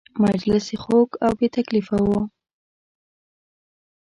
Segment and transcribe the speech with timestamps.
[0.23, 2.09] مجلس یې خوږ او بې تکلفه و.